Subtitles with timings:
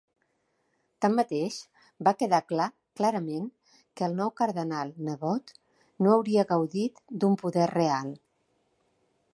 [1.05, 1.57] Tanmateix,
[2.07, 2.67] va quedar clar
[3.01, 3.45] clarament
[4.01, 5.55] que el nou cardenal-nebot
[6.07, 8.13] no hauria gaudit d'un poder real.